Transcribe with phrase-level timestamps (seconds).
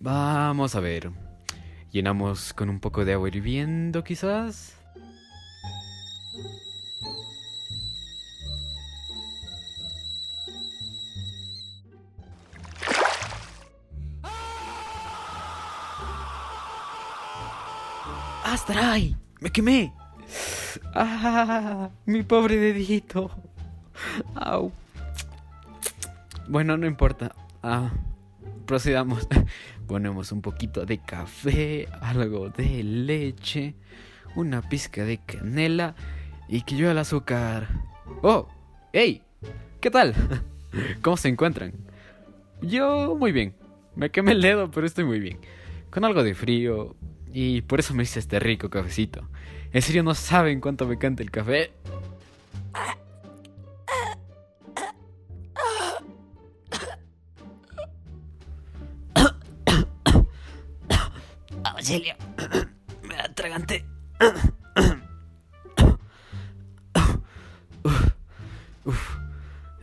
[0.00, 1.10] Vamos a ver.
[1.90, 4.74] Llenamos con un poco de agua hirviendo, quizás.
[18.44, 19.16] ¡Astray!
[19.40, 19.92] ¡Me quemé!
[20.94, 21.90] ¡Ah!
[22.06, 23.30] ¡Mi pobre dedito!
[24.34, 24.72] ¡Au!
[26.48, 27.34] Bueno, no importa.
[27.62, 27.90] Ah,
[28.68, 29.26] procedamos.
[29.88, 33.74] Ponemos un poquito de café, algo de leche,
[34.36, 35.96] una pizca de canela
[36.46, 37.66] y que yo el azúcar.
[38.22, 38.46] ¡Oh!
[38.92, 39.22] ¡Hey!
[39.80, 40.14] ¿Qué tal?
[41.02, 41.72] ¿Cómo se encuentran?
[42.62, 43.54] Yo muy bien.
[43.96, 45.38] Me quemé el dedo, pero estoy muy bien.
[45.90, 46.94] Con algo de frío,
[47.32, 49.28] y por eso me hice este rico cafecito.
[49.72, 51.72] En serio no saben cuánto me canta el café.
[61.78, 62.14] Auxilio.
[63.08, 63.84] Me atraganté.
[68.84, 69.16] Uf,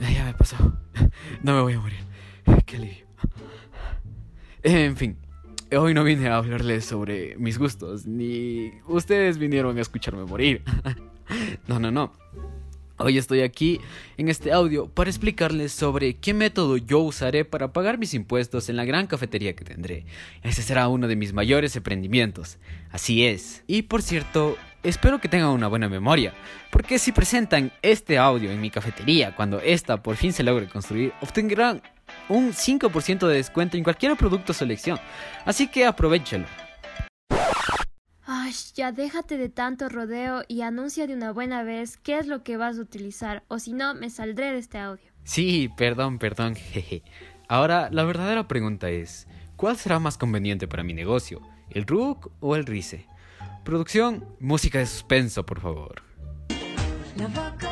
[0.00, 0.56] ya me pasó.
[1.42, 1.98] No me voy a morir.
[2.64, 3.06] Qué alivio.
[4.62, 5.18] En fin.
[5.76, 10.62] Hoy no vine a hablarles sobre mis gustos, ni ustedes vinieron a escucharme morir.
[11.66, 12.14] no, no, no.
[13.04, 13.80] Hoy estoy aquí
[14.16, 18.76] en este audio para explicarles sobre qué método yo usaré para pagar mis impuestos en
[18.76, 20.06] la gran cafetería que tendré.
[20.44, 22.58] Ese será uno de mis mayores emprendimientos.
[22.92, 23.64] Así es.
[23.66, 26.32] Y por cierto, espero que tengan una buena memoria,
[26.70, 31.12] porque si presentan este audio en mi cafetería cuando esta por fin se logre construir,
[31.20, 31.82] obtendrán
[32.28, 35.00] un 5% de descuento en cualquier producto selección.
[35.44, 36.46] Así que aprovechalo.
[38.74, 42.56] Ya déjate de tanto rodeo y anuncia de una buena vez qué es lo que
[42.56, 45.10] vas a utilizar, o si no, me saldré de este audio.
[45.24, 47.02] Sí, perdón, perdón, jeje.
[47.48, 51.40] Ahora, la verdadera pregunta es, ¿cuál será más conveniente para mi negocio?
[51.70, 53.06] ¿El RUC o el RICE?
[53.64, 56.02] Producción, música de suspenso, por favor.
[57.16, 57.70] La vaca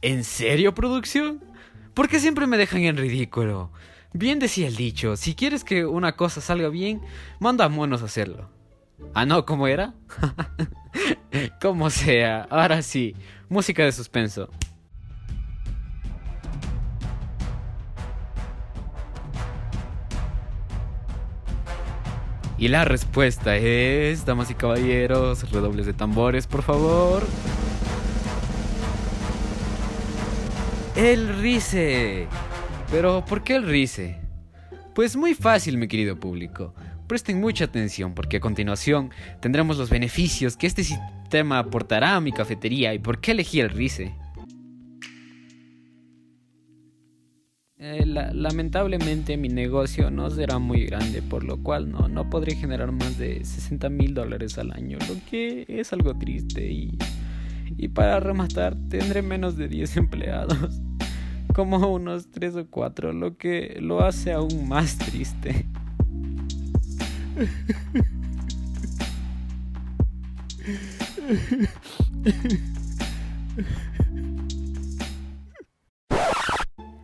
[0.00, 1.42] ¿En serio, producción?
[1.92, 3.72] ¿Por qué siempre me dejan en ridículo?
[4.12, 7.02] Bien decía el dicho, si quieres que una cosa salga bien,
[7.40, 8.48] manda a monos a hacerlo.
[9.12, 9.94] Ah, no, ¿cómo era?
[11.60, 13.16] Como sea, ahora sí,
[13.48, 14.48] música de suspenso.
[22.56, 27.24] Y la respuesta es, damas y caballeros, redobles de tambores, por favor.
[30.98, 32.26] El RICE.
[32.90, 34.18] Pero, ¿por qué el RICE?
[34.96, 36.74] Pues muy fácil, mi querido público.
[37.06, 42.32] Presten mucha atención porque a continuación tendremos los beneficios que este sistema aportará a mi
[42.32, 44.12] cafetería y por qué elegí el RICE.
[47.76, 52.90] Eh, lamentablemente mi negocio no será muy grande, por lo cual no, no podré generar
[52.90, 56.98] más de 60 mil dólares al año, lo que es algo triste y,
[57.76, 60.80] y para rematar tendré menos de 10 empleados
[61.58, 65.66] como unos tres o cuatro, lo que lo hace aún más triste.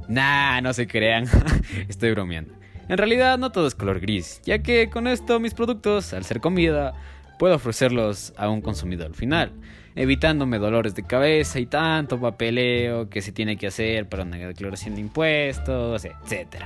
[0.07, 1.27] Nah, no se crean.
[1.89, 2.55] Estoy bromeando.
[2.89, 6.41] En realidad no todo es color gris, ya que con esto mis productos, al ser
[6.41, 6.95] comida,
[7.39, 9.53] puedo ofrecerlos a un consumidor final
[9.97, 14.95] evitándome dolores de cabeza y tanto papeleo que se tiene que hacer para una declaración
[14.95, 16.65] de impuestos, etc.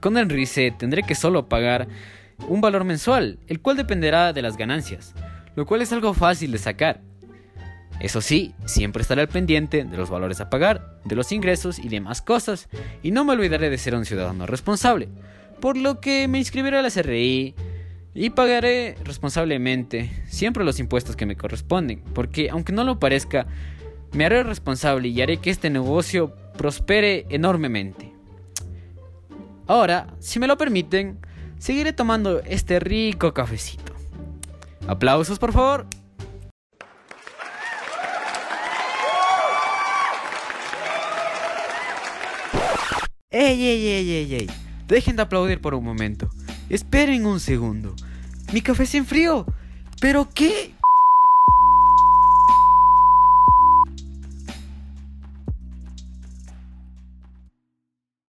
[0.00, 1.88] Con el RICE tendré que solo pagar
[2.46, 5.14] un valor mensual, el cual dependerá de las ganancias,
[5.56, 7.00] lo cual es algo fácil de sacar.
[8.00, 11.88] Eso sí, siempre estaré al pendiente de los valores a pagar, de los ingresos y
[11.88, 12.68] demás cosas,
[13.02, 15.08] y no me olvidaré de ser un ciudadano responsable,
[15.60, 17.56] por lo que me inscribiré a la CRI,
[18.18, 23.46] y pagaré responsablemente siempre los impuestos que me corresponden, porque aunque no lo parezca,
[24.12, 28.12] me haré responsable y haré que este negocio prospere enormemente.
[29.68, 31.20] Ahora, si me lo permiten,
[31.60, 33.92] seguiré tomando este rico cafecito.
[34.88, 35.86] Aplausos, por favor.
[43.30, 44.50] ¡Ey, ey, ey, ey, ey!
[44.88, 46.28] Dejen de aplaudir por un momento.
[46.68, 47.94] Esperen un segundo.
[48.52, 49.46] Mi café se enfrió.
[50.00, 50.74] ¿Pero qué?